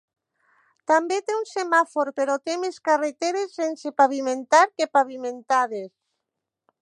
També 0.91 1.19
té 1.27 1.35
un 1.39 1.43
semàfor, 1.49 2.11
però 2.21 2.37
té 2.49 2.55
més 2.63 2.79
carreteres 2.89 3.55
sense 3.61 3.93
pavimentar 4.01 4.65
que 4.73 4.87
pavimentades. 4.99 5.91